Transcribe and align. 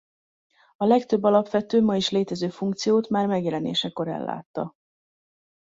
A 0.77 0.85
legtöbb 0.85 1.23
alapvető 1.23 1.81
ma 1.81 1.95
is 1.95 2.09
létező 2.09 2.49
funkciót 2.49 3.09
már 3.09 3.27
megjelenésekor 3.27 4.07
ellátta. 4.07 4.73